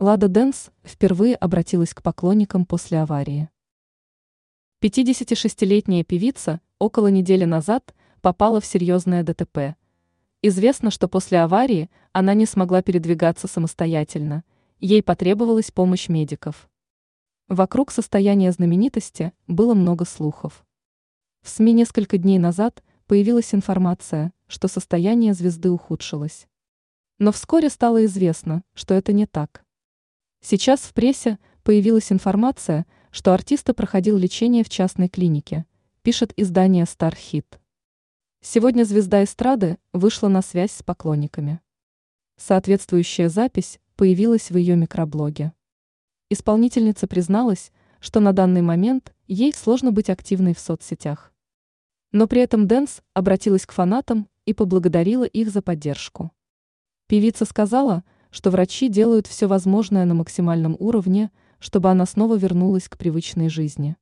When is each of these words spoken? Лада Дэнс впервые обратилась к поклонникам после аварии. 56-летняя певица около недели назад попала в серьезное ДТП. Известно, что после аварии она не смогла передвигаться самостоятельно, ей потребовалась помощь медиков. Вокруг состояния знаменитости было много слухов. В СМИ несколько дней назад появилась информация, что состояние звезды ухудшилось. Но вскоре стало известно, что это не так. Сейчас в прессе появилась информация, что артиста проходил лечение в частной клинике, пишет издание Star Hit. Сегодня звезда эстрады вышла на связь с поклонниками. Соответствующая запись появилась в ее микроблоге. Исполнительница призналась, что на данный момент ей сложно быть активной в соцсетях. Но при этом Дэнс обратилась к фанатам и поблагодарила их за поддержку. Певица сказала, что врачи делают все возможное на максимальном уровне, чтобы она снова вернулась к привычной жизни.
Лада 0.00 0.26
Дэнс 0.26 0.70
впервые 0.82 1.36
обратилась 1.36 1.94
к 1.94 2.02
поклонникам 2.02 2.66
после 2.66 3.00
аварии. 3.00 3.48
56-летняя 4.82 6.02
певица 6.02 6.60
около 6.80 7.06
недели 7.06 7.44
назад 7.44 7.94
попала 8.20 8.60
в 8.60 8.66
серьезное 8.66 9.22
ДТП. 9.22 9.76
Известно, 10.42 10.90
что 10.90 11.06
после 11.06 11.40
аварии 11.40 11.90
она 12.10 12.34
не 12.34 12.44
смогла 12.44 12.82
передвигаться 12.82 13.46
самостоятельно, 13.46 14.42
ей 14.80 15.00
потребовалась 15.00 15.70
помощь 15.70 16.08
медиков. 16.08 16.68
Вокруг 17.46 17.92
состояния 17.92 18.50
знаменитости 18.50 19.32
было 19.46 19.74
много 19.74 20.04
слухов. 20.04 20.66
В 21.42 21.48
СМИ 21.50 21.72
несколько 21.72 22.18
дней 22.18 22.40
назад 22.40 22.82
появилась 23.06 23.54
информация, 23.54 24.32
что 24.48 24.66
состояние 24.66 25.34
звезды 25.34 25.70
ухудшилось. 25.70 26.48
Но 27.20 27.30
вскоре 27.30 27.70
стало 27.70 28.04
известно, 28.06 28.64
что 28.74 28.94
это 28.94 29.12
не 29.12 29.26
так. 29.26 29.63
Сейчас 30.46 30.80
в 30.80 30.92
прессе 30.92 31.38
появилась 31.62 32.12
информация, 32.12 32.84
что 33.10 33.32
артиста 33.32 33.72
проходил 33.72 34.18
лечение 34.18 34.62
в 34.62 34.68
частной 34.68 35.08
клинике, 35.08 35.64
пишет 36.02 36.34
издание 36.36 36.84
Star 36.84 37.14
Hit. 37.14 37.46
Сегодня 38.42 38.84
звезда 38.84 39.24
эстрады 39.24 39.78
вышла 39.94 40.28
на 40.28 40.42
связь 40.42 40.72
с 40.72 40.82
поклонниками. 40.82 41.62
Соответствующая 42.36 43.30
запись 43.30 43.80
появилась 43.96 44.50
в 44.50 44.58
ее 44.58 44.76
микроблоге. 44.76 45.54
Исполнительница 46.28 47.06
призналась, 47.06 47.72
что 47.98 48.20
на 48.20 48.34
данный 48.34 48.60
момент 48.60 49.14
ей 49.26 49.54
сложно 49.54 49.92
быть 49.92 50.10
активной 50.10 50.54
в 50.54 50.60
соцсетях. 50.60 51.32
Но 52.12 52.26
при 52.26 52.42
этом 52.42 52.66
Дэнс 52.66 53.00
обратилась 53.14 53.64
к 53.64 53.72
фанатам 53.72 54.28
и 54.44 54.52
поблагодарила 54.52 55.24
их 55.24 55.48
за 55.48 55.62
поддержку. 55.62 56.32
Певица 57.06 57.46
сказала, 57.46 58.04
что 58.34 58.50
врачи 58.50 58.88
делают 58.88 59.28
все 59.28 59.46
возможное 59.46 60.04
на 60.04 60.14
максимальном 60.14 60.76
уровне, 60.80 61.30
чтобы 61.60 61.88
она 61.88 62.04
снова 62.04 62.36
вернулась 62.36 62.88
к 62.88 62.98
привычной 62.98 63.48
жизни. 63.48 63.94